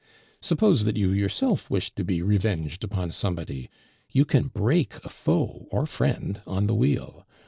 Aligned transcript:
Suppose 0.41 0.85
that 0.85 0.97
you 0.97 1.11
yourself 1.11 1.69
wish 1.69 1.93
to 1.93 2.03
be 2.03 2.23
revenged 2.23 2.83
upon 2.83 3.11
somebody, 3.11 3.69
you 4.09 4.25
can 4.25 4.47
break 4.47 4.95
a 5.05 5.09
foe 5.09 5.67
or 5.69 5.85
friend 5.85 6.41
on 6.47 6.65
the 6.65 6.73
wheel. 6.73 7.27